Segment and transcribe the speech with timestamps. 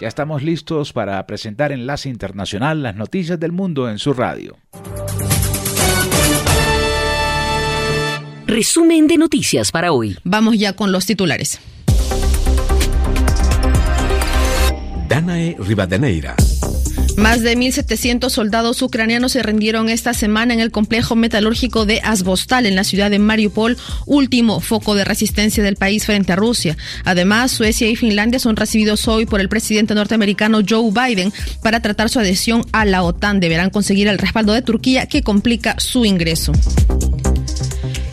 [0.00, 4.58] Ya estamos listos para presentar Enlace Internacional, las noticias del mundo en su radio.
[8.46, 10.18] Resumen de noticias para hoy.
[10.22, 11.58] Vamos ya con los titulares.
[15.08, 16.36] Danae Rivadeneira.
[17.16, 22.66] Más de 1.700 soldados ucranianos se rindieron esta semana en el complejo metalúrgico de Azbostal
[22.66, 23.76] en la ciudad de Mariupol,
[24.06, 26.76] último foco de resistencia del país frente a Rusia.
[27.04, 32.08] Además, Suecia y Finlandia son recibidos hoy por el presidente norteamericano Joe Biden para tratar
[32.08, 33.40] su adhesión a la OTAN.
[33.40, 36.52] Deberán conseguir el respaldo de Turquía que complica su ingreso.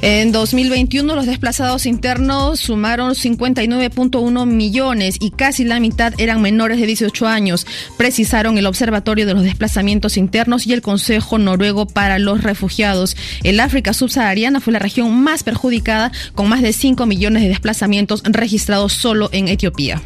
[0.03, 6.87] En 2021 los desplazados internos sumaron 59.1 millones y casi la mitad eran menores de
[6.87, 12.41] 18 años, precisaron el Observatorio de los Desplazamientos Internos y el Consejo Noruego para los
[12.41, 13.15] Refugiados.
[13.43, 18.23] El África subsahariana fue la región más perjudicada con más de 5 millones de desplazamientos
[18.23, 20.01] registrados solo en Etiopía.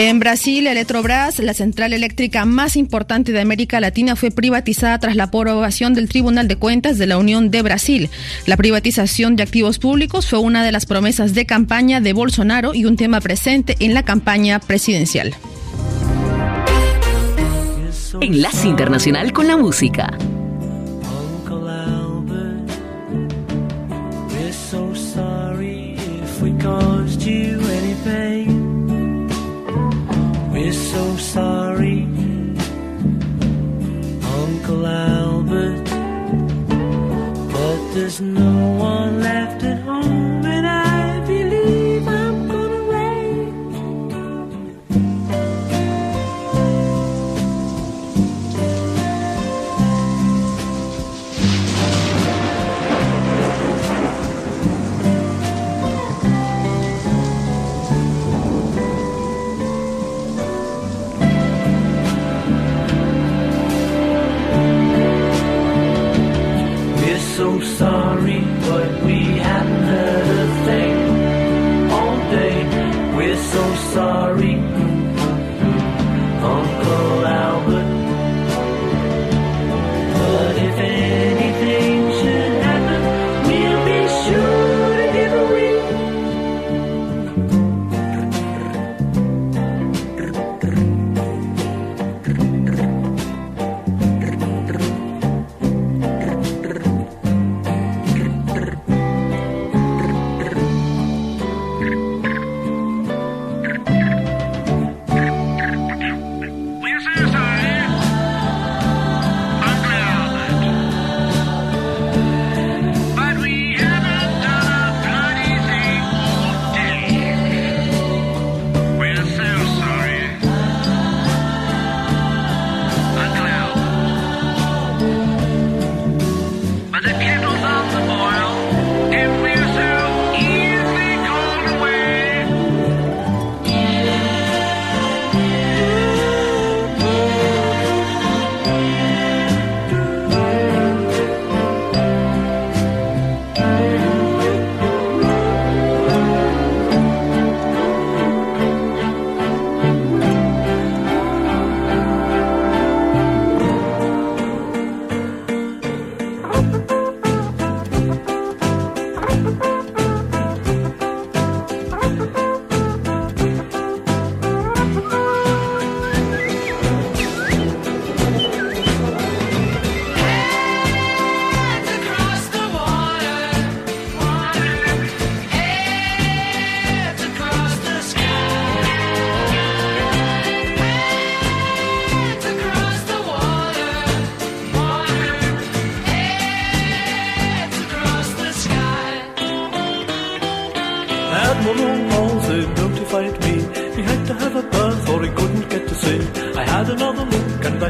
[0.00, 5.24] En Brasil, Eletrobras, la central eléctrica más importante de América Latina, fue privatizada tras la
[5.24, 8.08] aprobación del Tribunal de Cuentas de la Unión de Brasil.
[8.46, 12.84] La privatización de activos públicos fue una de las promesas de campaña de Bolsonaro y
[12.84, 15.34] un tema presente en la campaña presidencial.
[18.20, 20.16] Enlace Internacional con la Música.
[26.40, 26.97] We're
[37.98, 40.27] there's no one left at home,
[67.38, 68.37] so sorry,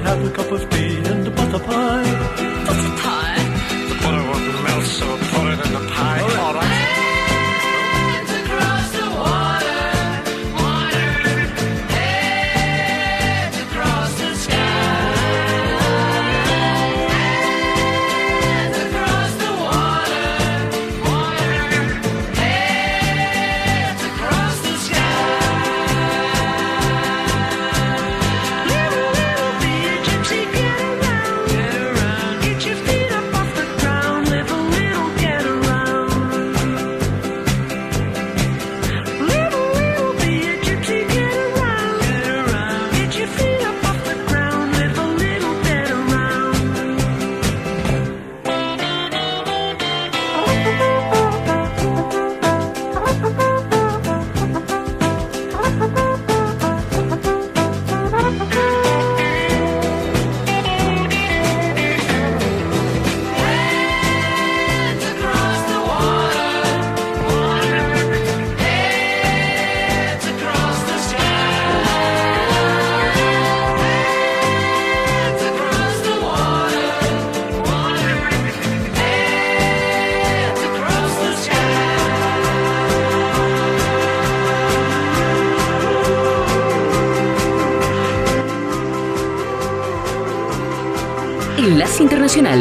[0.09, 2.18] had a cup of tea and a butter pie.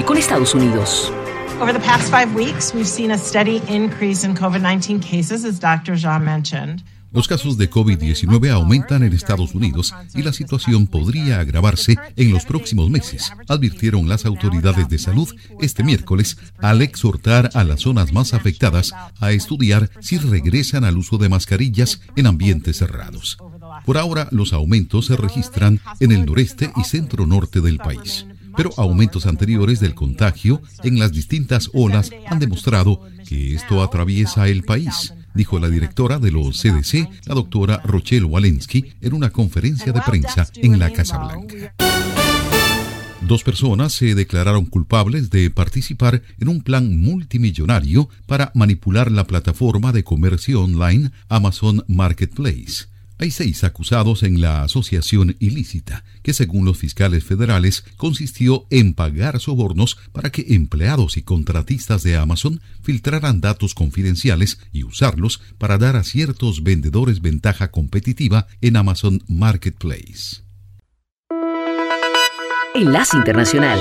[0.05, 1.11] Con Estados Unidos.
[1.59, 5.59] Over the past five weeks, we've seen a steady increase in COVID 19 cases, as
[5.59, 5.95] Dr.
[5.95, 6.83] Jean mentioned.
[7.11, 12.45] Los casos de COVID-19 aumentan en Estados Unidos y la situación podría agravarse en los
[12.45, 18.33] próximos meses, advirtieron las autoridades de salud este miércoles al exhortar a las zonas más
[18.33, 23.37] afectadas a estudiar si regresan al uso de mascarillas en ambientes cerrados.
[23.85, 28.25] Por ahora, los aumentos se registran en el noreste y centro norte del país
[28.57, 34.63] pero aumentos anteriores del contagio en las distintas olas han demostrado que esto atraviesa el
[34.63, 40.01] país, dijo la directora de los CDC, la doctora Rochelle Walensky, en una conferencia de
[40.01, 41.75] prensa en la Casa Blanca.
[43.21, 49.91] Dos personas se declararon culpables de participar en un plan multimillonario para manipular la plataforma
[49.91, 52.85] de comercio online Amazon Marketplace.
[53.19, 59.39] Hay seis acusados en la asociación ilícita, que según los fiscales federales consistió en pagar
[59.39, 65.95] sobornos para que empleados y contratistas de Amazon filtraran datos confidenciales y usarlos para dar
[65.95, 70.43] a ciertos vendedores ventaja competitiva en Amazon Marketplace.
[72.75, 73.79] Enlace Internacional.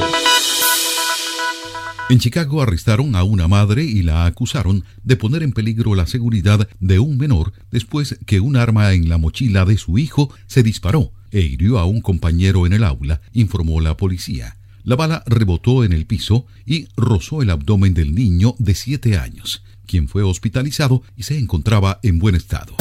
[2.08, 6.68] En Chicago arrestaron a una madre y la acusaron de poner en peligro la seguridad
[6.78, 11.12] de un menor después que un arma en la mochila de su hijo se disparó
[11.32, 14.56] e hirió a un compañero en el aula, informó la policía.
[14.84, 19.64] La bala rebotó en el piso y rozó el abdomen del niño de siete años,
[19.84, 22.76] quien fue hospitalizado y se encontraba en buen estado.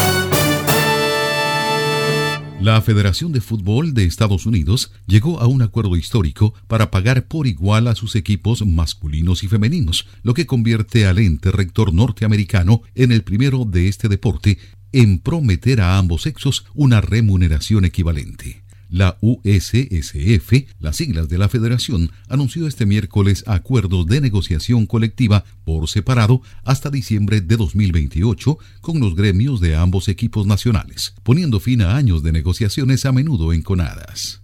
[2.61, 7.47] La Federación de Fútbol de Estados Unidos llegó a un acuerdo histórico para pagar por
[7.47, 13.11] igual a sus equipos masculinos y femeninos, lo que convierte al ente rector norteamericano en
[13.11, 14.57] el primero de este deporte
[14.93, 18.64] en prometer a ambos sexos una remuneración equivalente.
[18.89, 25.89] La USSF, las siglas de la federación, anunció este miércoles acuerdos de negociación colectiva por
[25.89, 31.95] separado hasta diciembre de 2028 con los gremios de ambos equipos nacionales, poniendo fin a
[31.95, 34.41] años de negociaciones a menudo enconadas.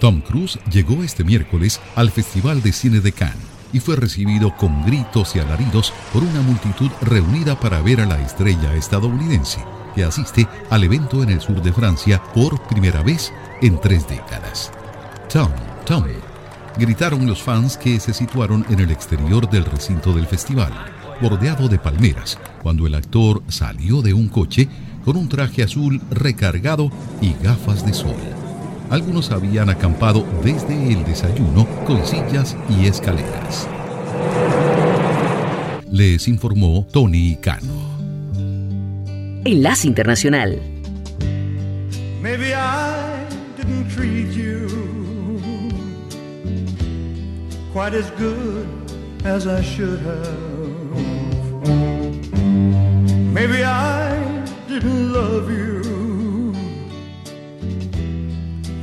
[0.00, 4.84] Tom Cruise llegó este miércoles al Festival de Cine de Cannes y fue recibido con
[4.84, 10.46] gritos y alaridos por una multitud reunida para ver a la estrella estadounidense, que asiste
[10.70, 13.32] al evento en el sur de Francia por primera vez
[13.62, 14.72] en tres décadas.
[15.32, 15.50] Tom,
[15.84, 16.04] Tom,
[16.78, 20.72] gritaron los fans que se situaron en el exterior del recinto del festival,
[21.20, 24.68] bordeado de palmeras, cuando el actor salió de un coche
[25.04, 28.45] con un traje azul recargado y gafas de sol.
[28.90, 33.68] Algunos habían acampado desde el desayuno con sillas y escaleras.
[35.90, 37.96] Les informó Tony Cano.
[39.44, 40.60] Enlace Internacional.
[42.22, 43.24] Maybe I
[43.56, 44.68] didn't treat you
[47.72, 48.66] quite as good
[49.24, 50.86] as I should have.
[53.32, 55.75] Maybe I didn't love you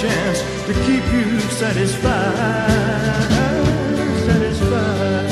[0.00, 2.06] chance to keep you satisfied.
[4.28, 5.30] Satisfied.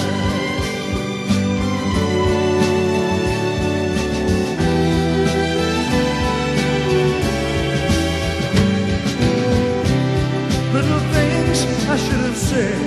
[10.74, 11.58] Little things
[11.88, 12.80] I should have said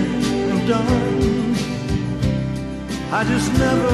[0.51, 1.55] and done.
[3.11, 3.91] I just never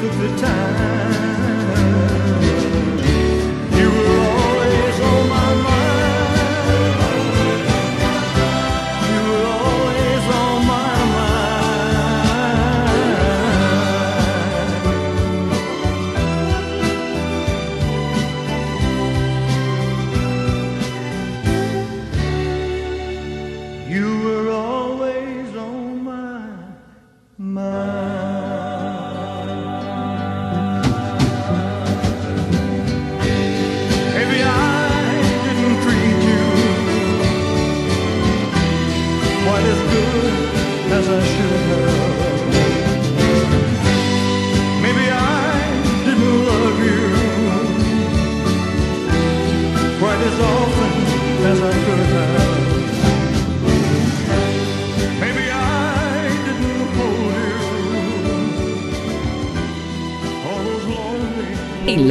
[0.00, 2.25] took the time.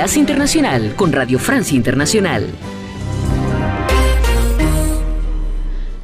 [0.06, 2.46] Enlace Internacional con Radio Francia Internacional.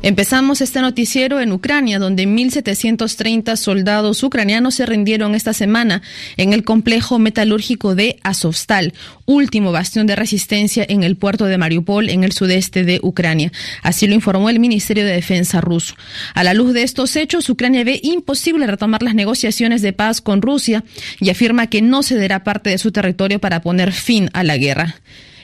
[0.03, 6.01] Empezamos este noticiero en Ucrania, donde 1.730 soldados ucranianos se rindieron esta semana
[6.37, 8.95] en el complejo metalúrgico de Azovstal,
[9.27, 13.51] último bastión de resistencia en el puerto de Mariupol, en el sudeste de Ucrania.
[13.83, 15.93] Así lo informó el Ministerio de Defensa ruso.
[16.33, 20.41] A la luz de estos hechos, Ucrania ve imposible retomar las negociaciones de paz con
[20.41, 20.83] Rusia
[21.19, 24.95] y afirma que no cederá parte de su territorio para poner fin a la guerra.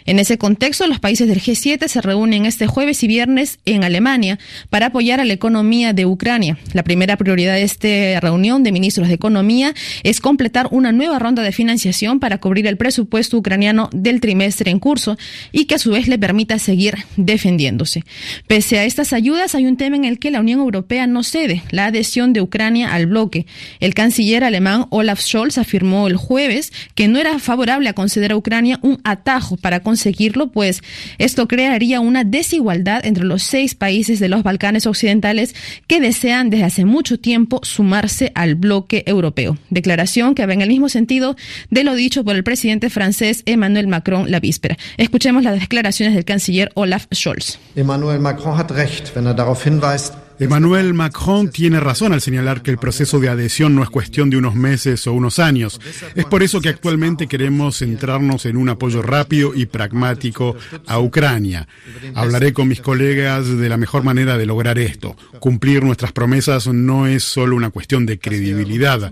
[0.07, 4.39] En ese contexto, los países del G7 se reúnen este jueves y viernes en Alemania
[4.69, 6.57] para apoyar a la economía de Ucrania.
[6.71, 9.73] La primera prioridad de esta reunión de ministros de Economía
[10.03, 14.79] es completar una nueva ronda de financiación para cubrir el presupuesto ucraniano del trimestre en
[14.79, 15.17] curso
[15.51, 18.05] y que a su vez le permita seguir defendiéndose.
[18.47, 21.63] Pese a estas ayudas, hay un tema en el que la Unión Europea no cede,
[21.69, 23.45] la adhesión de Ucrania al bloque.
[23.81, 28.37] El canciller alemán Olaf Scholz afirmó el jueves que no era favorable a conceder a
[28.37, 30.83] Ucrania un atajo para conseguirlo, pues
[31.17, 35.55] esto crearía una desigualdad entre los seis países de los Balcanes occidentales
[35.87, 39.57] que desean desde hace mucho tiempo sumarse al bloque europeo.
[39.71, 41.35] Declaración que va en el mismo sentido
[41.71, 44.77] de lo dicho por el presidente francés Emmanuel Macron la víspera.
[44.97, 47.57] Escuchemos las declaraciones del canciller Olaf Scholz.
[47.75, 52.71] Emmanuel Macron hat recht, wenn er darauf hinweist, Emmanuel Macron tiene razón al señalar que
[52.71, 55.79] el proceso de adhesión no es cuestión de unos meses o unos años.
[56.15, 61.67] Es por eso que actualmente queremos centrarnos en un apoyo rápido y pragmático a Ucrania.
[62.13, 65.15] Hablaré con mis colegas de la mejor manera de lograr esto.
[65.39, 69.11] Cumplir nuestras promesas no es solo una cuestión de credibilidad.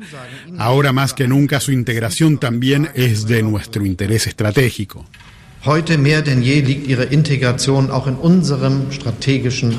[0.57, 5.05] Ahora más que nunca su integración también es de nuestro interés estratégico.
[5.65, 9.73] heute mehr denn je liegt ihre Integration auch in unserem strategischen.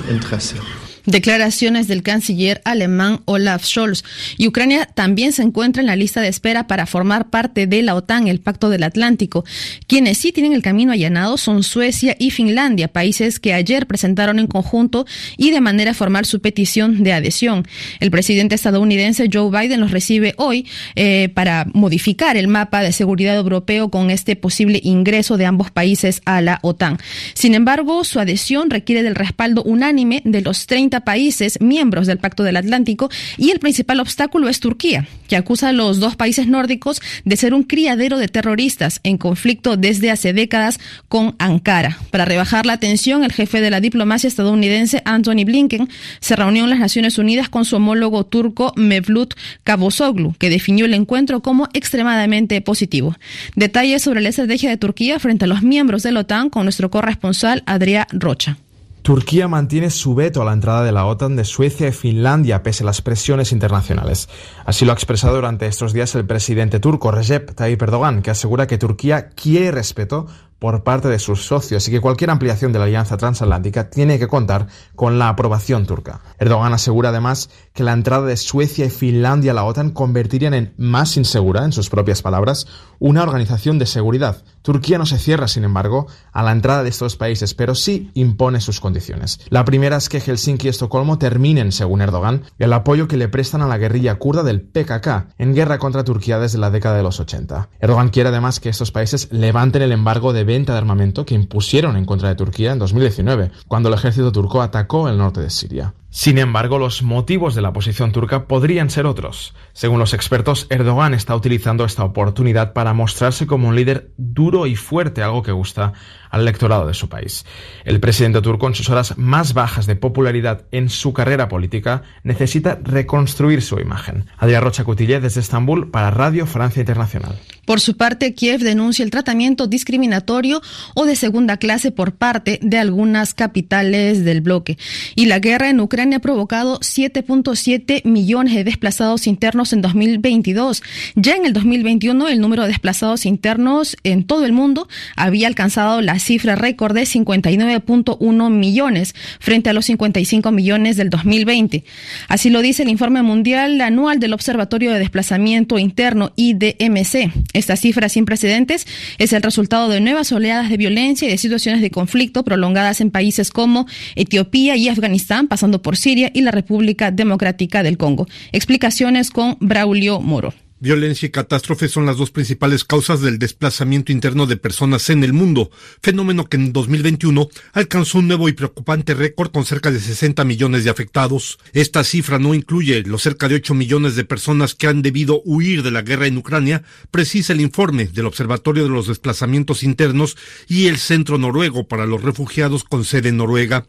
[1.07, 4.05] Declaraciones del canciller alemán Olaf Scholz.
[4.37, 7.95] Y Ucrania también se encuentra en la lista de espera para formar parte de la
[7.95, 9.45] OTAN, el Pacto del Atlántico.
[9.87, 14.49] Quienes sí tienen el camino allanado son Suecia y Finlandia, países que ayer presentaron en
[14.49, 17.67] conjunto y de manera formal su petición de adhesión.
[18.01, 23.37] El presidente estadounidense Joe Biden los recibe hoy eh, para modificar el mapa de seguridad
[23.37, 26.99] europeo con este posible ingreso de ambos países a la OTAN.
[27.35, 32.43] Sin embargo, su adhesión requiere del respaldo unánime de los 30 países miembros del Pacto
[32.43, 37.01] del Atlántico y el principal obstáculo es Turquía, que acusa a los dos países nórdicos
[37.25, 41.99] de ser un criadero de terroristas en conflicto desde hace décadas con Ankara.
[42.11, 45.89] Para rebajar la tensión, el jefe de la diplomacia estadounidense, Anthony Blinken,
[46.21, 49.35] se reunió en las Naciones Unidas con su homólogo turco Mevlut
[49.65, 53.17] Cavusoglu, que definió el encuentro como extremadamente positivo.
[53.55, 56.91] Detalles sobre la estrategia de Turquía frente a los miembros de la OTAN con nuestro
[56.91, 58.59] corresponsal Adrián Rocha.
[59.07, 62.83] Turquía mantiene su veto a la entrada de la OTAN de Suecia y Finlandia pese
[62.83, 64.29] a las presiones internacionales.
[64.65, 68.67] Así lo ha expresado durante estos días el presidente turco Recep Tayyip Erdogan, que asegura
[68.67, 70.27] que Turquía quiere respeto
[70.59, 74.29] por parte de sus socios y que cualquier ampliación de la alianza transatlántica tiene que
[74.29, 76.21] contar con la aprobación turca.
[76.39, 80.75] Erdogan asegura además que la entrada de Suecia y Finlandia a la OTAN convertirían en
[80.77, 82.67] más insegura, en sus propias palabras,
[82.99, 84.45] una organización de seguridad.
[84.63, 88.61] Turquía no se cierra, sin embargo, a la entrada de estos países, pero sí impone
[88.61, 89.41] sus condiciones.
[89.51, 93.63] La primera es que Helsinki y Estocolmo terminen, según Erdogan, el apoyo que le prestan
[93.63, 97.21] a la guerrilla kurda del PKK en guerra contra Turquía desde la década de los
[97.21, 97.69] 80.
[97.79, 101.97] Erdogan quiere además que estos países levanten el embargo de venta de armamento que impusieron
[101.97, 105.93] en contra de Turquía en 2019, cuando el ejército turco atacó el norte de Siria.
[106.09, 109.55] Sin embargo, los motivos de la posición turca podrían ser otros.
[109.73, 114.77] Según los expertos, Erdogan está utilizando esta oportunidad para mostrarse como un líder duro y
[114.77, 115.93] fuerte, algo que gusta
[116.31, 117.45] al electorado de su país.
[117.85, 122.79] El presidente turco, en sus horas más bajas de popularidad en su carrera política, necesita
[122.83, 124.27] reconstruir su imagen.
[124.39, 127.39] Adrián Rocha Cutillé desde Estambul para Radio Francia Internacional.
[127.67, 130.63] Por su parte, Kiev denuncia el tratamiento discriminatorio
[130.95, 134.79] o de segunda clase por parte de algunas capitales del bloque.
[135.17, 140.83] Y la guerra en Ucrania ha provocado 7.7 millones de desplazados internos en 2022.
[141.15, 146.03] Ya en el 2021, el número de desplazados internos en todo el mundo había alcanzado
[146.03, 151.85] la cifra récord de 59.1 millones frente a los 55 millones del 2020.
[152.29, 157.33] Así lo dice el informe mundial anual del Observatorio de Desplazamiento Interno IDMC.
[157.55, 161.81] Esta cifra sin precedentes es el resultado de nuevas oleadas de violencia y de situaciones
[161.81, 167.13] de conflicto prolongadas en países como Etiopía y Afganistán, pasando por Siria y la República
[167.13, 168.27] Democrática del Congo.
[168.51, 170.55] Explicaciones con Braulio Moro.
[170.79, 175.33] Violencia y catástrofe son las dos principales causas del desplazamiento interno de personas en el
[175.33, 175.71] mundo,
[176.03, 180.85] fenómeno que en 2021 alcanzó un nuevo y preocupante récord con cerca de 60 millones
[180.85, 181.59] de afectados.
[181.73, 185.83] Esta cifra no incluye los cerca de 8 millones de personas que han debido huir
[185.83, 190.37] de la guerra en Ucrania, precisa el informe del Observatorio de los Desplazamientos Internos
[190.69, 193.87] y el Centro Noruego para los Refugiados con sede en Noruega.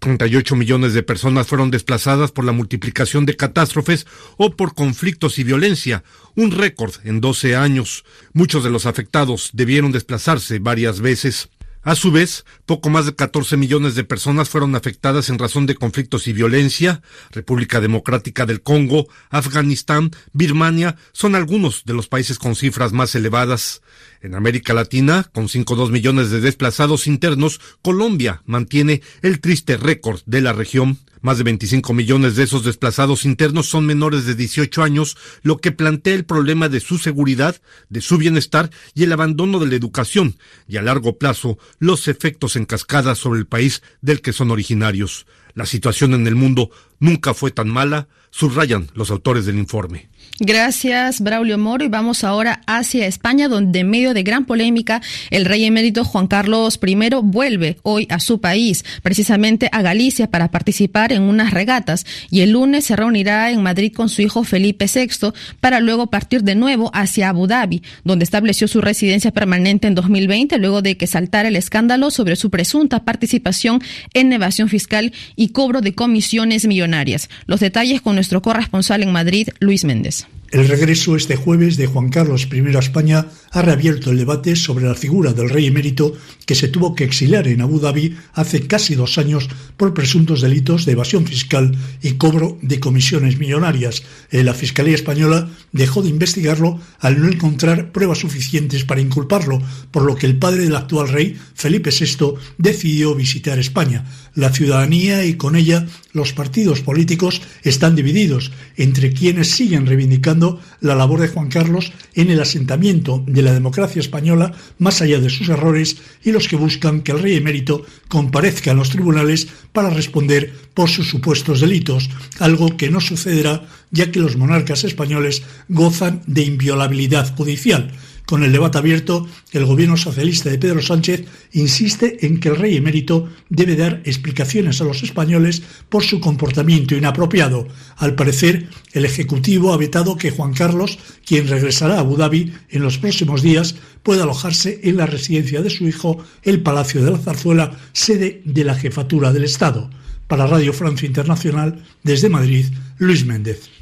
[0.00, 5.44] 38 millones de personas fueron desplazadas por la multiplicación de catástrofes o por conflictos y
[5.44, 6.02] violencia,
[6.34, 8.04] un récord en 12 años.
[8.32, 11.50] Muchos de los afectados debieron desplazarse varias veces.
[11.82, 15.74] A su vez, poco más de 14 millones de personas fueron afectadas en razón de
[15.74, 17.00] conflictos y violencia.
[17.30, 23.80] República Democrática del Congo, Afganistán, Birmania son algunos de los países con cifras más elevadas.
[24.22, 30.42] En América Latina, con 5,2 millones de desplazados internos, Colombia mantiene el triste récord de
[30.42, 30.98] la región.
[31.22, 35.72] Más de 25 millones de esos desplazados internos son menores de 18 años, lo que
[35.72, 37.56] plantea el problema de su seguridad,
[37.88, 40.36] de su bienestar y el abandono de la educación,
[40.68, 45.26] y a largo plazo los efectos en cascada sobre el país del que son originarios.
[45.54, 50.09] La situación en el mundo nunca fue tan mala, subrayan los autores del informe.
[50.42, 51.84] Gracias, Braulio Moro.
[51.84, 56.28] Y vamos ahora hacia España, donde en medio de gran polémica, el rey emérito Juan
[56.28, 62.06] Carlos I vuelve hoy a su país, precisamente a Galicia, para participar en unas regatas.
[62.30, 66.42] Y el lunes se reunirá en Madrid con su hijo Felipe VI, para luego partir
[66.42, 71.06] de nuevo hacia Abu Dhabi, donde estableció su residencia permanente en 2020, luego de que
[71.06, 73.82] saltara el escándalo sobre su presunta participación
[74.14, 77.28] en evasión fiscal y cobro de comisiones millonarias.
[77.44, 80.29] Los detalles con nuestro corresponsal en Madrid, Luis Méndez.
[80.50, 84.86] El regreso este jueves de Juan Carlos I a España ha reabierto el debate sobre
[84.86, 88.94] la figura del rey emérito que se tuvo que exiliar en Abu Dhabi hace casi
[88.94, 94.02] dos años por presuntos delitos de evasión fiscal y cobro de comisiones millonarias.
[94.30, 99.60] Eh, la Fiscalía Española dejó de investigarlo al no encontrar pruebas suficientes para inculparlo,
[99.90, 104.04] por lo que el padre del actual rey, Felipe VI, decidió visitar España.
[104.34, 110.94] La ciudadanía y con ella los partidos políticos están divididos entre quienes siguen reivindicando la
[110.94, 115.48] labor de Juan Carlos en el asentamiento de la democracia española más allá de sus
[115.48, 120.52] errores y los que buscan que el rey emérito comparezca en los tribunales para responder
[120.74, 126.42] por sus supuestos delitos, algo que no sucederá ya que los monarcas españoles gozan de
[126.42, 127.90] inviolabilidad judicial.
[128.30, 132.76] Con el debate abierto, el gobierno socialista de Pedro Sánchez insiste en que el rey
[132.76, 137.66] emérito debe dar explicaciones a los españoles por su comportamiento inapropiado.
[137.96, 142.82] Al parecer, el Ejecutivo ha vetado que Juan Carlos, quien regresará a Abu Dhabi en
[142.82, 147.18] los próximos días, pueda alojarse en la residencia de su hijo, el Palacio de la
[147.18, 149.90] Zarzuela, sede de la Jefatura del Estado.
[150.28, 152.66] Para Radio Francia Internacional, desde Madrid,
[152.96, 153.79] Luis Méndez.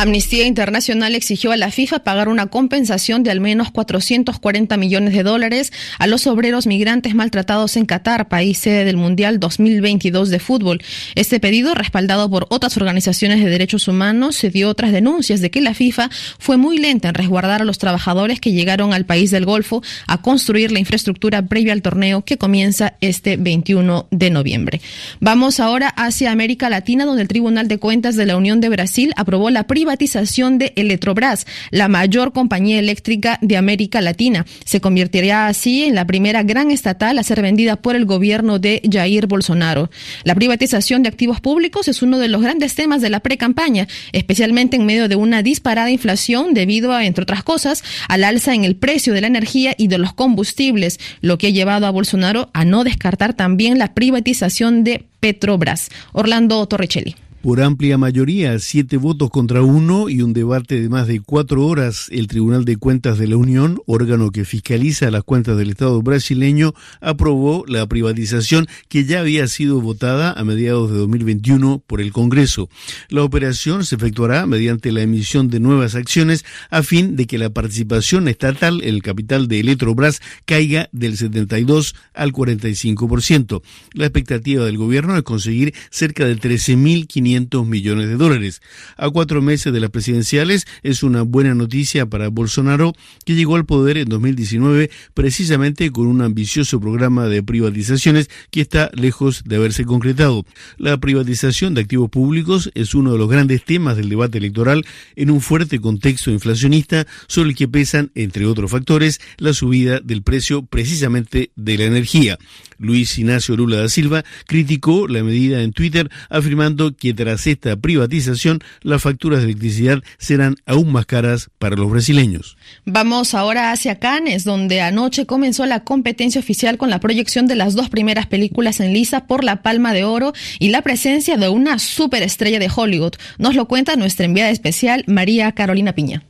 [0.00, 5.22] Amnistía Internacional exigió a la FIFA pagar una compensación de al menos 440 millones de
[5.22, 10.82] dólares a los obreros migrantes maltratados en Qatar, país sede del Mundial 2022 de fútbol.
[11.16, 15.60] Este pedido, respaldado por otras organizaciones de derechos humanos, se dio tras denuncias de que
[15.60, 16.08] la FIFA
[16.38, 20.22] fue muy lenta en resguardar a los trabajadores que llegaron al país del Golfo a
[20.22, 24.80] construir la infraestructura previa al torneo que comienza este 21 de noviembre.
[25.20, 29.12] Vamos ahora hacia América Latina, donde el Tribunal de Cuentas de la Unión de Brasil
[29.16, 34.46] aprobó la privatización privatización de Electrobras, la mayor compañía eléctrica de América Latina.
[34.64, 38.82] Se convertiría así en la primera gran estatal a ser vendida por el gobierno de
[38.88, 39.90] Jair Bolsonaro.
[40.22, 44.76] La privatización de activos públicos es uno de los grandes temas de la pre-campaña, especialmente
[44.76, 48.76] en medio de una disparada inflación debido a, entre otras cosas, al alza en el
[48.76, 52.64] precio de la energía y de los combustibles, lo que ha llevado a Bolsonaro a
[52.64, 55.88] no descartar también la privatización de Petrobras.
[56.12, 57.16] Orlando Torricelli.
[57.42, 62.08] Por amplia mayoría, siete votos contra uno y un debate de más de cuatro horas,
[62.10, 66.74] el Tribunal de Cuentas de la Unión, órgano que fiscaliza las cuentas del Estado brasileño,
[67.00, 72.68] aprobó la privatización que ya había sido votada a mediados de 2021 por el Congreso.
[73.08, 77.48] La operación se efectuará mediante la emisión de nuevas acciones a fin de que la
[77.48, 83.62] participación estatal en el capital de Electrobras caiga del 72 al 45%.
[83.94, 87.29] La expectativa del gobierno es conseguir cerca de 13.500
[87.66, 88.60] millones de dólares.
[88.96, 92.92] A cuatro meses de las presidenciales es una buena noticia para Bolsonaro,
[93.24, 98.90] que llegó al poder en 2019 precisamente con un ambicioso programa de privatizaciones que está
[98.94, 100.44] lejos de haberse concretado.
[100.76, 104.84] La privatización de activos públicos es uno de los grandes temas del debate electoral
[105.16, 110.22] en un fuerte contexto inflacionista sobre el que pesan, entre otros factores, la subida del
[110.22, 112.38] precio precisamente de la energía.
[112.78, 118.60] Luis Ignacio Lula da Silva criticó la medida en Twitter afirmando que tras esta privatización
[118.80, 122.56] las facturas de electricidad serán aún más caras para los brasileños.
[122.86, 127.74] Vamos ahora hacia Cannes, donde anoche comenzó la competencia oficial con la proyección de las
[127.74, 131.78] dos primeras películas en lisa por la Palma de Oro y la presencia de una
[131.78, 133.12] superestrella de Hollywood.
[133.36, 136.22] Nos lo cuenta nuestra enviada especial María Carolina Piña.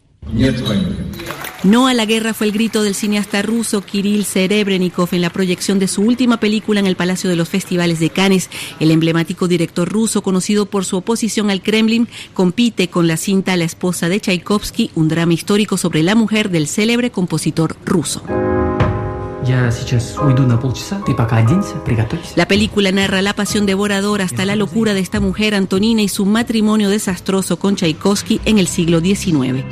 [1.62, 5.78] No a la guerra fue el grito del cineasta ruso Kirill Serebrennikov en la proyección
[5.78, 8.48] de su última película en el Palacio de los Festivales de Cannes.
[8.80, 13.64] El emblemático director ruso, conocido por su oposición al Kremlin, compite con la cinta La
[13.64, 18.22] esposa de Tchaikovsky, un drama histórico sobre la mujer del célebre compositor ruso.
[22.36, 26.24] La película narra la pasión devoradora hasta la locura de esta mujer Antonina y su
[26.24, 29.62] matrimonio desastroso con Tchaikovsky en el siglo XIX.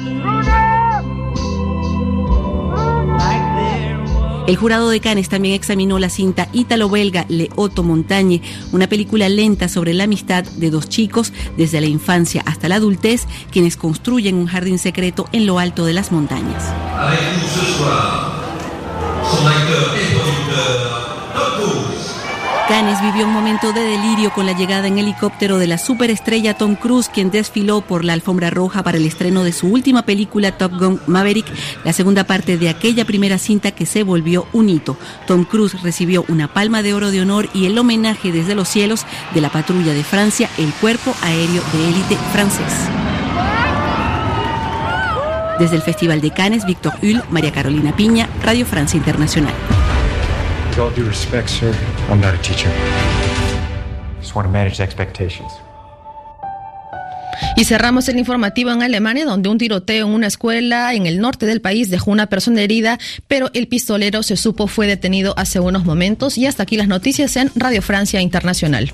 [4.48, 8.40] El jurado de Cannes también examinó la cinta ítalo-belga Le Otto Montagne,
[8.72, 13.26] una película lenta sobre la amistad de dos chicos desde la infancia hasta la adultez,
[13.50, 16.64] quienes construyen un jardín secreto en lo alto de las montañas.
[22.68, 26.74] Cannes vivió un momento de delirio con la llegada en helicóptero de la superestrella Tom
[26.74, 30.72] Cruise, quien desfiló por la alfombra roja para el estreno de su última película Top
[30.78, 31.46] Gun Maverick,
[31.82, 34.98] la segunda parte de aquella primera cinta que se volvió un hito.
[35.26, 39.06] Tom Cruise recibió una palma de oro de honor y el homenaje desde los cielos
[39.32, 42.74] de la patrulla de Francia, el cuerpo aéreo de élite francés.
[45.58, 49.54] Desde el Festival de Cannes, Víctor Hull, María Carolina Piña, Radio Francia Internacional.
[50.78, 51.74] With all due respect, sir,
[52.08, 52.70] I'm not a teacher.
[54.20, 55.50] Just want to manage expectations.
[57.56, 61.46] Y cerramos el informativo en Alemania, donde un tiroteo en una escuela en el norte
[61.46, 65.84] del país dejó una persona herida, pero el pistolero se supo fue detenido hace unos
[65.84, 66.38] momentos.
[66.38, 68.92] Y hasta aquí las noticias en Radio Francia Internacional.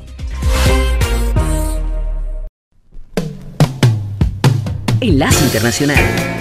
[5.03, 6.34] Enlace Internacional.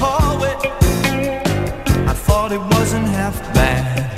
[0.00, 0.56] Poet,
[2.08, 4.09] I thought it wasn't half bad.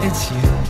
[0.00, 0.61] it's you.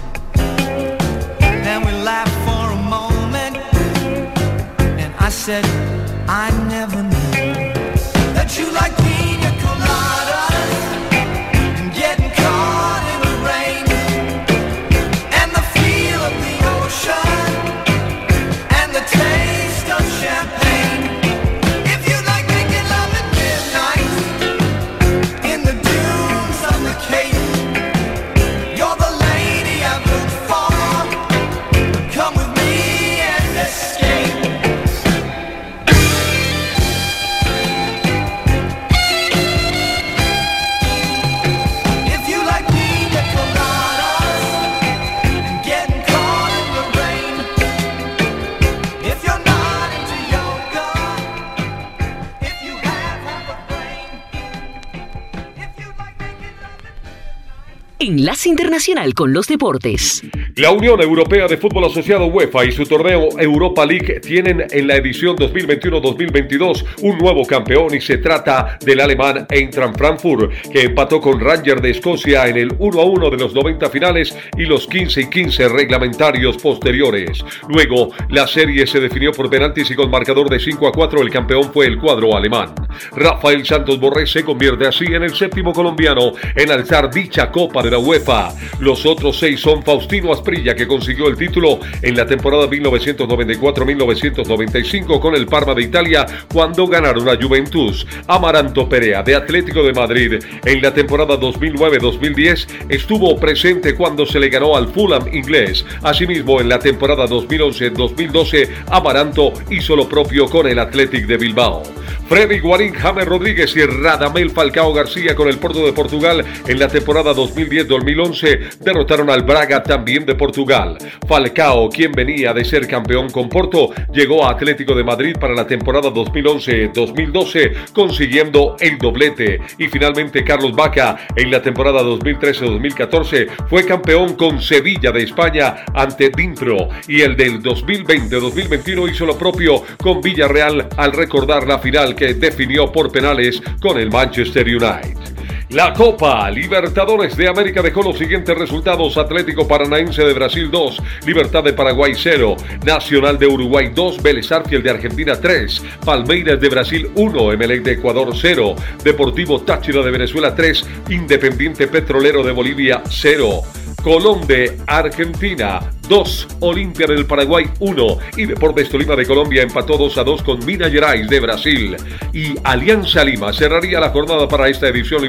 [58.47, 60.23] Internacional con los Deportes.
[60.57, 64.97] La Unión Europea de Fútbol Asociado UEFA y su torneo Europa League tienen en la
[64.97, 71.41] edición 2021-2022 un nuevo campeón y se trata del alemán Eintracht Frankfurt, que empató con
[71.41, 75.23] Ranger de Escocia en el 1 a 1 de los 90 finales y los 15
[75.23, 77.43] y 15 reglamentarios posteriores.
[77.69, 81.31] Luego, la serie se definió por penaltis y con marcador de 5 a 4 el
[81.31, 82.75] campeón fue el cuadro alemán.
[83.17, 87.93] Rafael Santos Borré se convierte así en el séptimo colombiano en alzar dicha Copa de
[87.93, 88.53] la UEFA.
[88.81, 95.37] Los otros seis son Faustino Asprilla, que consiguió el título en la temporada 1994-1995 con
[95.37, 98.05] el Parma de Italia cuando ganaron a Juventus.
[98.27, 104.49] Amaranto Perea, de Atlético de Madrid, en la temporada 2009-2010 estuvo presente cuando se le
[104.49, 105.87] ganó al Fulham inglés.
[106.03, 111.85] Asimismo, en la temporada 2011-2012, Amaranto hizo lo propio con el Athletic de Bilbao.
[112.29, 116.89] Freddy Guarín, James Rodríguez y Radamel Falcao García con el Porto de Portugal en la
[116.89, 120.99] temporada 2010-2011 derrotaron al Braga también de Portugal.
[121.27, 125.67] Falcao, quien venía de ser campeón con Porto, llegó a Atlético de Madrid para la
[125.67, 129.61] temporada 2011-2012 consiguiendo el doblete.
[129.79, 136.31] Y finalmente Carlos Vaca en la temporada 2013-2014 fue campeón con Sevilla de España ante
[136.31, 142.35] Dintro y el del 2020-2021 hizo lo propio con Villarreal al recordar la final que
[142.35, 145.33] definió por penales con el Manchester United.
[145.73, 151.65] La Copa Libertadores de América dejó los siguientes resultados: Atlético Paranaense de Brasil 2, Libertad
[151.65, 157.11] de Paraguay 0, Nacional de Uruguay 2, Vélez Arfiel de Argentina 3, Palmeiras de Brasil
[157.15, 163.63] 1, Emelec de Ecuador 0, Deportivo Táchira de Venezuela 3, Independiente Petrolero de Bolivia 0.
[164.03, 170.19] Colón de Argentina 2, Olimpia del Paraguay 1 y Deportes Tolima de Colombia empató 2
[170.19, 171.97] a 2 con Minas Gerais de Brasil.
[172.33, 175.25] Y Alianza Lima cerraría la jornada para esta edición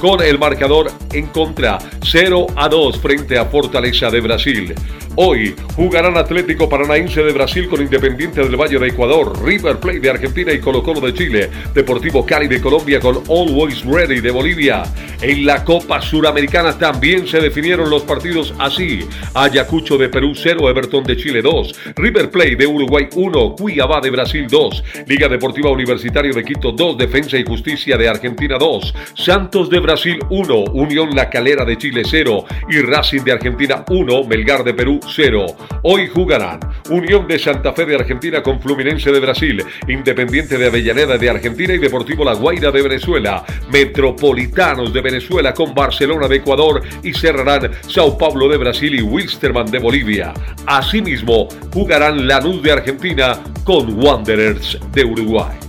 [0.00, 4.74] con el marcador en contra 0 a 2 frente a Fortaleza de Brasil.
[5.20, 10.10] Hoy jugarán Atlético Paranaense de Brasil con Independiente del Valle de Ecuador, River Plate de
[10.10, 14.84] Argentina y Colo Colo de Chile, Deportivo Cali de Colombia con Always Ready de Bolivia.
[15.20, 19.00] En la Copa Suramericana también se definieron los partidos así.
[19.34, 24.10] Ayacucho de Perú 0, Everton de Chile 2, River Plate de Uruguay 1, Cuiabá de
[24.10, 28.94] Brasil 2, Liga Deportiva Universitario de Quito 2, Defensa y Justicia de Argentina 2,
[29.38, 34.24] Santos de Brasil 1, Unión La Calera de Chile 0 y Racing de Argentina 1,
[34.24, 35.46] Melgar de Perú 0.
[35.84, 36.58] Hoy jugarán
[36.90, 41.72] Unión de Santa Fe de Argentina con Fluminense de Brasil, Independiente de Avellaneda de Argentina
[41.72, 47.70] y Deportivo La Guaira de Venezuela, Metropolitanos de Venezuela con Barcelona de Ecuador y cerrarán
[47.82, 50.34] Sao Paulo de Brasil y Wilstermann de Bolivia.
[50.66, 55.67] Asimismo, jugarán Lanús de Argentina con Wanderers de Uruguay.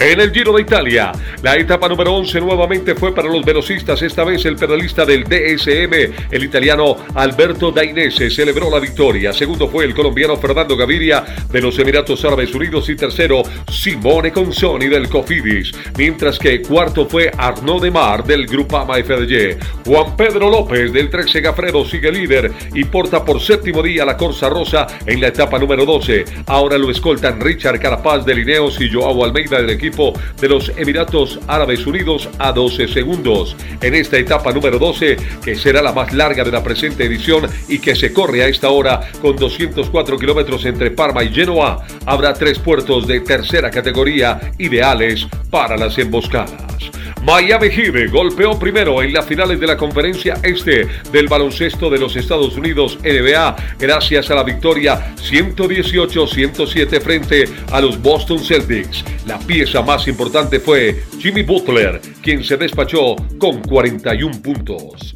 [0.00, 1.10] En el Giro de Italia,
[1.42, 6.30] la etapa número 11 nuevamente fue para los velocistas, esta vez el pedalista del DSM,
[6.30, 9.32] el italiano Alberto Dainese, celebró la victoria.
[9.32, 14.86] Segundo fue el colombiano Fernando Gaviria de los Emiratos Árabes Unidos y tercero Simone Consoni
[14.86, 19.58] del Cofidis, mientras que cuarto fue Arnaud Demar del Grupama FDJ.
[19.84, 24.48] Juan Pedro López del 13 Gafredo sigue líder y porta por séptimo día la Corsa
[24.48, 26.24] Rosa en la etapa número 12.
[26.46, 31.40] Ahora lo escoltan Richard Carapaz de Lineos y Joao Almeida del equipo de los Emiratos
[31.46, 33.56] Árabes Unidos a 12 segundos.
[33.80, 37.78] En esta etapa número 12, que será la más larga de la presente edición y
[37.78, 42.58] que se corre a esta hora con 204 kilómetros entre Parma y Genoa, habrá tres
[42.58, 46.90] puertos de tercera categoría ideales para las emboscadas.
[47.22, 52.16] Miami Heat golpeó primero en las finales de la conferencia este del baloncesto de los
[52.16, 59.04] Estados Unidos NBA gracias a la victoria 118-107 frente a los Boston Celtics.
[59.26, 65.14] La pieza más importante fue Jimmy Butler, quien se despachó con 41 puntos.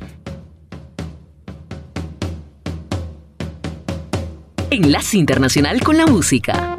[4.71, 6.77] Enlace Internacional con la Música.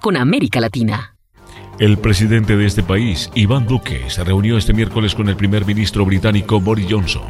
[0.00, 1.16] Con América Latina.
[1.80, 6.04] El presidente de este país, Iván Duque, se reunió este miércoles con el primer ministro
[6.04, 7.24] británico Boris Johnson.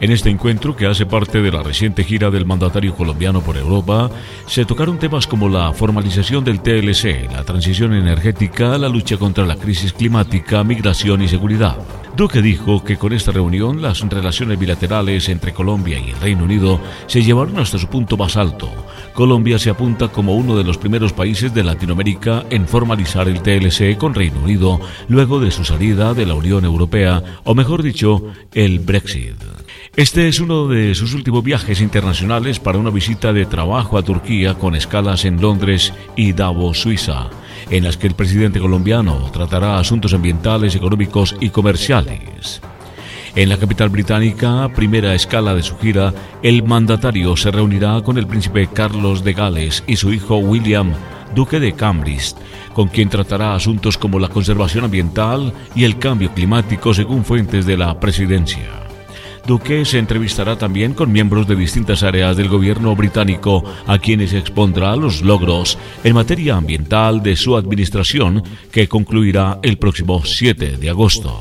[0.00, 4.10] En este encuentro, que hace parte de la reciente gira del mandatario colombiano por Europa,
[4.46, 9.54] se tocaron temas como la formalización del TLC, la transición energética, la lucha contra la
[9.54, 11.76] crisis climática, migración y seguridad.
[12.16, 16.80] Duque dijo que con esta reunión las relaciones bilaterales entre Colombia y el Reino Unido
[17.06, 18.68] se llevaron hasta su punto más alto.
[19.14, 23.96] Colombia se apunta como uno de los primeros países de Latinoamérica en formalizar el TLC
[23.98, 28.78] con Reino Unido luego de su salida de la Unión Europea, o mejor dicho, el
[28.78, 29.36] Brexit.
[29.96, 34.54] Este es uno de sus últimos viajes internacionales para una visita de trabajo a Turquía
[34.54, 37.28] con escalas en Londres y Davos, Suiza
[37.70, 42.60] en las que el presidente colombiano tratará asuntos ambientales, económicos y comerciales.
[43.36, 46.12] En la capital británica, primera escala de su gira,
[46.42, 50.92] el mandatario se reunirá con el príncipe Carlos de Gales y su hijo William,
[51.34, 52.34] duque de Cambridge,
[52.74, 57.76] con quien tratará asuntos como la conservación ambiental y el cambio climático según fuentes de
[57.76, 58.68] la presidencia.
[59.46, 64.96] Duque se entrevistará también con miembros de distintas áreas del gobierno británico, a quienes expondrá
[64.96, 71.40] los logros en materia ambiental de su administración, que concluirá el próximo 7 de agosto.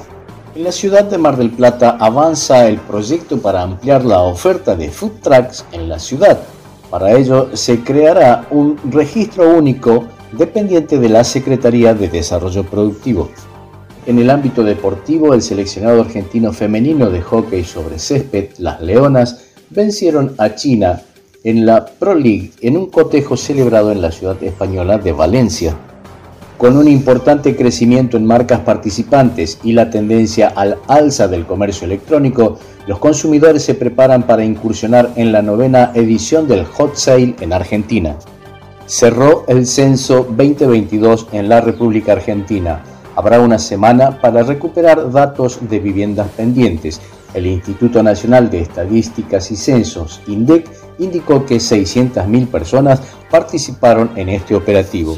[0.57, 4.89] En la ciudad de Mar del Plata avanza el proyecto para ampliar la oferta de
[4.89, 6.39] food trucks en la ciudad.
[6.89, 13.29] Para ello se creará un registro único dependiente de la Secretaría de Desarrollo Productivo.
[14.07, 20.33] En el ámbito deportivo, el seleccionado argentino femenino de hockey sobre césped, las Leonas, vencieron
[20.39, 21.03] a China
[21.43, 25.77] en la Pro League en un cotejo celebrado en la ciudad española de Valencia.
[26.57, 32.57] Con un importante crecimiento en marcas participantes y la tendencia al alza del comercio electrónico,
[32.87, 38.15] los consumidores se preparan para incursionar en la novena edición del Hot Sale en Argentina.
[38.87, 42.81] Cerró el censo 2022 en la República Argentina.
[43.15, 46.99] Habrá una semana para recuperar datos de viviendas pendientes.
[47.35, 54.55] El Instituto Nacional de Estadísticas y Censos, INDEC, indicó que 600.000 personas participaron en este
[54.55, 55.17] operativo.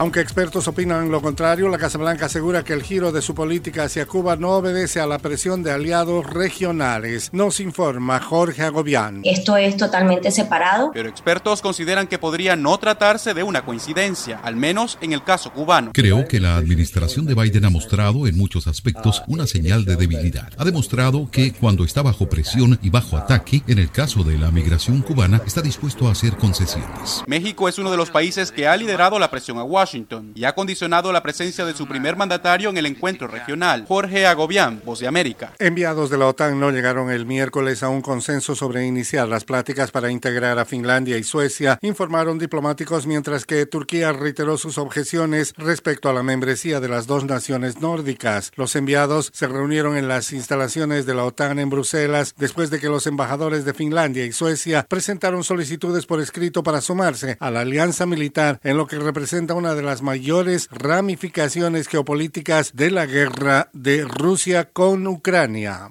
[0.00, 3.84] Aunque expertos opinan lo contrario, la Casa Blanca asegura que el giro de su política
[3.84, 7.28] hacia Cuba no obedece a la presión de aliados regionales.
[7.34, 9.20] Nos informa Jorge Agobián.
[9.24, 10.90] Esto es totalmente separado.
[10.94, 15.52] Pero expertos consideran que podría no tratarse de una coincidencia, al menos en el caso
[15.52, 15.90] cubano.
[15.92, 20.48] Creo que la administración de Biden ha mostrado en muchos aspectos una señal de debilidad.
[20.56, 24.50] Ha demostrado que cuando está bajo presión y bajo ataque, en el caso de la
[24.50, 27.22] migración cubana, está dispuesto a hacer concesiones.
[27.26, 29.89] México es uno de los países que ha liderado la presión a Washington
[30.34, 34.82] y ha condicionado la presencia de su primer mandatario en el encuentro regional, Jorge Agobián,
[34.84, 35.52] Voz de América.
[35.58, 39.90] Enviados de la OTAN no llegaron el miércoles a un consenso sobre iniciar las pláticas
[39.90, 46.08] para integrar a Finlandia y Suecia, informaron diplomáticos, mientras que Turquía reiteró sus objeciones respecto
[46.08, 48.52] a la membresía de las dos naciones nórdicas.
[48.56, 52.88] Los enviados se reunieron en las instalaciones de la OTAN en Bruselas después de que
[52.88, 58.06] los embajadores de Finlandia y Suecia presentaron solicitudes por escrito para sumarse a la alianza
[58.06, 64.04] militar en lo que representa una de las mayores ramificaciones geopolíticas de la guerra de
[64.04, 65.90] Rusia con Ucrania.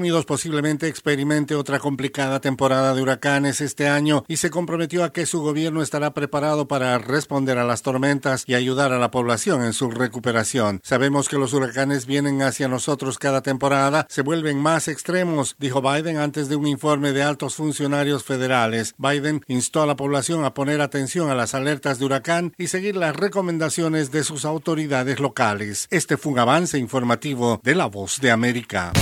[0.25, 5.41] posiblemente experimente otra complicada temporada de huracanes este año y se comprometió a que su
[5.41, 9.91] gobierno estará preparado para responder a las tormentas y ayudar a la población en su
[9.91, 10.81] recuperación.
[10.83, 16.17] Sabemos que los huracanes vienen hacia nosotros cada temporada, se vuelven más extremos, dijo Biden
[16.17, 18.95] antes de un informe de altos funcionarios federales.
[18.97, 22.95] Biden instó a la población a poner atención a las alertas de huracán y seguir
[22.95, 25.87] las recomendaciones de sus autoridades locales.
[25.91, 28.93] Este fue un avance informativo de La Voz de América.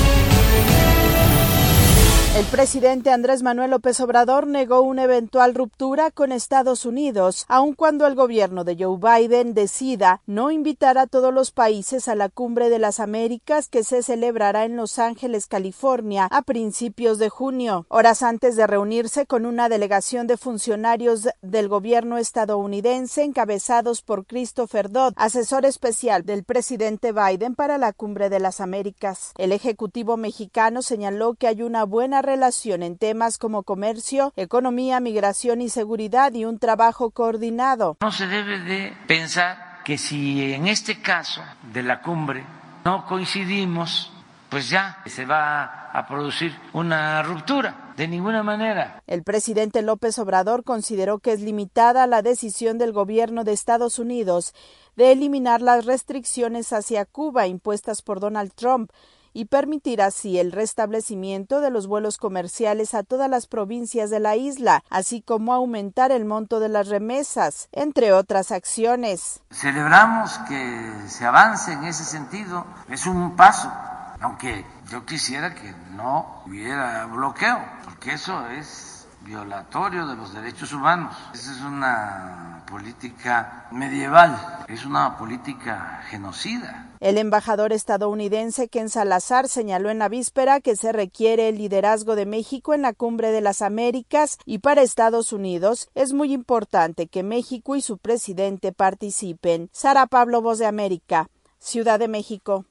[2.40, 8.08] El presidente Andrés Manuel López Obrador negó una eventual ruptura con Estados Unidos, aun cuando
[8.08, 12.70] el gobierno de Joe Biden decida no invitar a todos los países a la Cumbre
[12.70, 18.24] de las Américas que se celebrará en Los Ángeles, California, a principios de junio, horas
[18.24, 25.12] antes de reunirse con una delegación de funcionarios del gobierno estadounidense encabezados por Christopher Dodd,
[25.18, 29.34] asesor especial del presidente Biden para la Cumbre de las Américas.
[29.38, 35.62] El ejecutivo mexicano señaló que hay una buena relación en temas como comercio, economía, migración
[35.62, 37.98] y seguridad y un trabajo coordinado.
[38.02, 41.42] No se debe de pensar que si en este caso
[41.74, 42.44] de la cumbre
[42.86, 44.12] no coincidimos,
[44.50, 47.86] pues ya se va a producir una ruptura.
[48.00, 49.04] De ninguna manera.
[49.08, 54.54] El presidente López Obrador consideró que es limitada la decisión del gobierno de Estados Unidos
[54.96, 58.90] de eliminar las restricciones hacia Cuba impuestas por Donald Trump
[59.34, 64.36] y permitir así el restablecimiento de los vuelos comerciales a todas las provincias de la
[64.36, 69.42] isla, así como aumentar el monto de las remesas, entre otras acciones.
[69.52, 72.66] Celebramos que se avance en ese sentido.
[72.90, 73.72] Es un paso,
[74.20, 78.99] aunque yo quisiera que no hubiera bloqueo, porque eso es
[79.30, 81.16] violatorio de los derechos humanos.
[81.36, 86.88] Esa es una política medieval, es una política genocida.
[87.00, 92.26] El embajador estadounidense Ken Salazar señaló en la víspera que se requiere el liderazgo de
[92.26, 97.22] México en la Cumbre de las Américas y para Estados Unidos es muy importante que
[97.22, 99.70] México y su presidente participen.
[99.72, 102.66] Sara Pablo, Voz de América, Ciudad de México.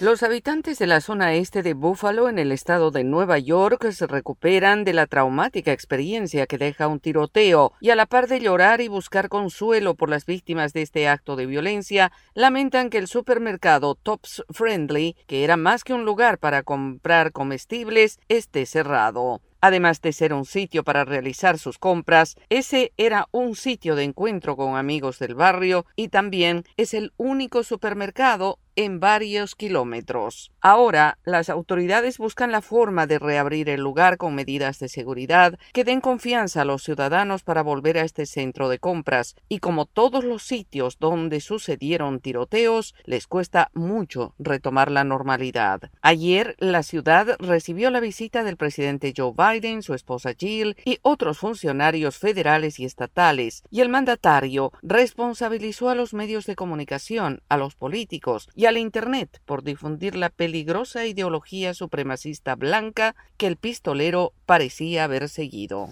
[0.00, 4.06] Los habitantes de la zona este de Buffalo, en el estado de Nueva York, se
[4.06, 8.80] recuperan de la traumática experiencia que deja un tiroteo y a la par de llorar
[8.80, 13.96] y buscar consuelo por las víctimas de este acto de violencia, lamentan que el supermercado
[13.96, 19.40] Tops Friendly, que era más que un lugar para comprar comestibles, esté cerrado.
[19.60, 24.56] Además de ser un sitio para realizar sus compras, ese era un sitio de encuentro
[24.56, 30.52] con amigos del barrio y también es el único supermercado en varios kilómetros.
[30.60, 35.82] Ahora, las autoridades buscan la forma de reabrir el lugar con medidas de seguridad que
[35.82, 40.22] den confianza a los ciudadanos para volver a este centro de compras y como todos
[40.22, 45.90] los sitios donde sucedieron tiroteos, les cuesta mucho retomar la normalidad.
[46.00, 51.38] Ayer, la ciudad recibió la visita del presidente Joe Biden, su esposa Jill y otros
[51.38, 57.74] funcionarios federales y estatales, y el mandatario responsabilizó a los medios de comunicación, a los
[57.74, 65.04] políticos y al Internet por difundir la peligrosa ideología supremacista blanca que el pistolero parecía
[65.04, 65.90] haber seguido.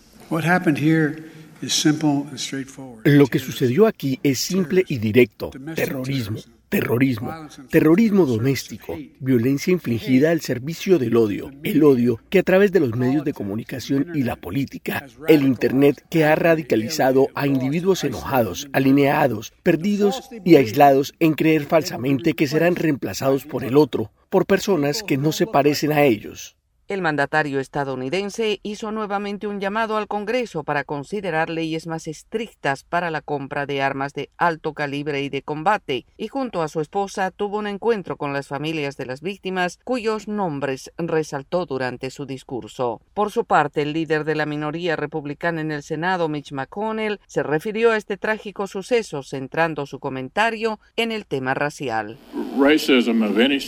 [3.05, 6.39] Lo que sucedió aquí es simple y directo, terrorismo.
[6.69, 7.33] Terrorismo,
[7.71, 12.97] terrorismo doméstico, violencia infligida al servicio del odio, el odio que a través de los
[12.97, 19.53] medios de comunicación y la política, el Internet que ha radicalizado a individuos enojados, alineados,
[19.63, 25.17] perdidos y aislados en creer falsamente que serán reemplazados por el otro, por personas que
[25.17, 26.56] no se parecen a ellos.
[26.89, 33.11] El mandatario estadounidense hizo nuevamente un llamado al Congreso para considerar leyes más estrictas para
[33.11, 37.33] la compra de armas de alto calibre y de combate, y junto a su esposa
[37.33, 43.01] tuvo un encuentro con las familias de las víctimas, cuyos nombres resaltó durante su discurso.
[43.15, 47.43] Por su parte, el líder de la minoría republicana en el Senado, Mitch McConnell, se
[47.43, 52.17] refirió a este trágico suceso, centrando su comentario en el tema racial.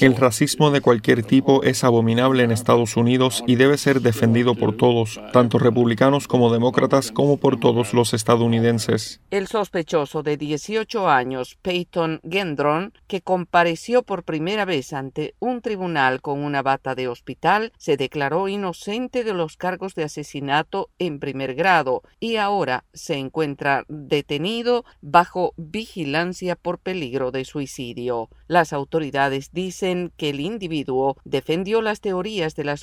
[0.00, 3.07] El racismo de cualquier tipo es abominable en Estados Unidos
[3.46, 9.22] y debe ser defendido por todos, tanto republicanos como demócratas, como por todos los estadounidenses.
[9.30, 16.20] El sospechoso de 18 años, Peyton Gendron, que compareció por primera vez ante un tribunal
[16.20, 21.54] con una bata de hospital, se declaró inocente de los cargos de asesinato en primer
[21.54, 28.28] grado y ahora se encuentra detenido bajo vigilancia por peligro de suicidio.
[28.48, 32.76] Las autoridades dicen que el individuo defendió las teorías de la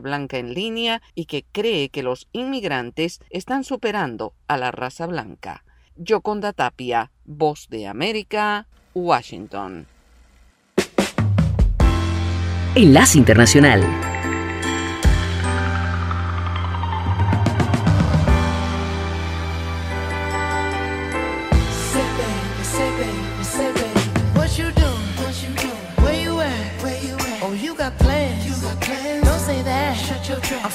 [0.00, 5.64] blanca en línea y que cree que los inmigrantes están superando a la raza blanca.
[5.96, 9.86] Yoconda Tapia, Voz de América, Washington.
[12.74, 14.13] Enlace Internacional.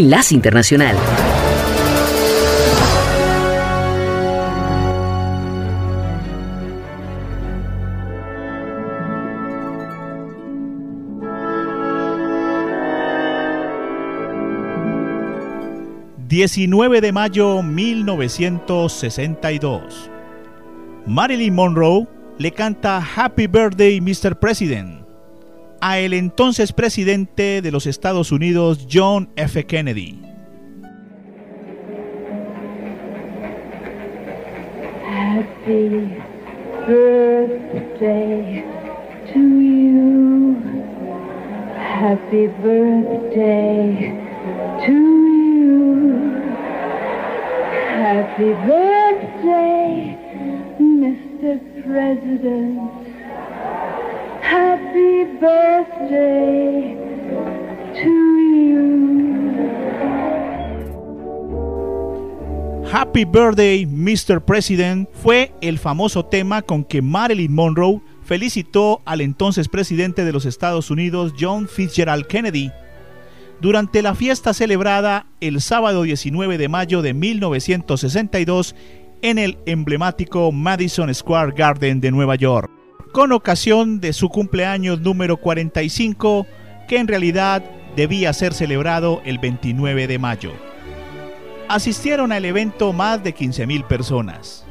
[0.00, 0.96] Enlace Internacional.
[16.28, 20.10] 19 de mayo 1962.
[21.04, 24.34] Marilyn Monroe le canta Happy Birthday Mr.
[24.34, 24.99] President
[25.80, 29.64] a el entonces presidente de los Estados Unidos John F.
[29.66, 30.20] Kennedy.
[35.06, 36.10] Happy
[36.86, 38.64] birthday
[39.32, 40.56] to you.
[41.76, 44.12] Happy birthday
[44.86, 46.30] to you.
[48.00, 50.16] Happy birthday,
[50.80, 51.60] Mr.
[51.84, 52.99] President.
[55.00, 56.94] Happy birthday
[57.94, 59.00] to you.
[62.92, 64.42] Happy Birthday, Mr.
[64.44, 70.44] President fue el famoso tema con que Marilyn Monroe felicitó al entonces presidente de los
[70.44, 72.70] Estados Unidos, John Fitzgerald Kennedy,
[73.62, 78.74] durante la fiesta celebrada el sábado 19 de mayo de 1962
[79.22, 82.70] en el emblemático Madison Square Garden de Nueva York,
[83.12, 86.46] con ocasión de su cumpleaños número 45,
[86.88, 87.62] que en realidad
[87.96, 90.52] debía ser celebrado el 29 de mayo.
[91.68, 94.64] Asistieron al evento más de 15.000 personas.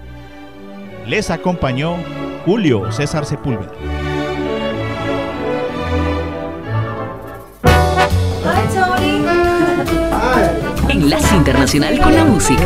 [1.06, 1.98] Les acompañó
[2.46, 3.72] Julio César Sepúlveda.
[10.90, 12.66] Enlace Internacional con la Música.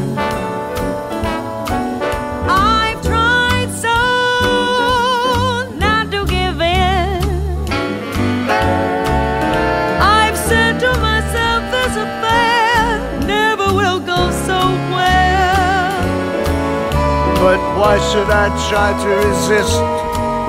[18.11, 19.79] Should I try to resist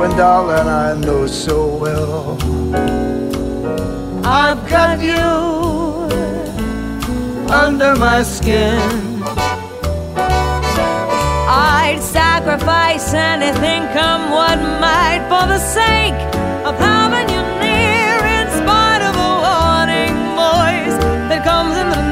[0.00, 2.36] when, darling, I know so well?
[4.24, 5.22] I've got you
[7.52, 9.22] under my skin.
[11.46, 16.20] I'd sacrifice anything, come what might, for the sake
[16.66, 20.96] of having you near, in spite of a warning voice
[21.30, 22.11] that comes in the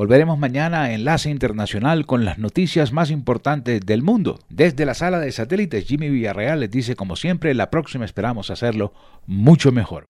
[0.00, 4.38] Volveremos mañana a Enlace Internacional con las noticias más importantes del mundo.
[4.48, 8.94] Desde la sala de satélites, Jimmy Villarreal les dice, como siempre, la próxima esperamos hacerlo
[9.26, 10.06] mucho mejor.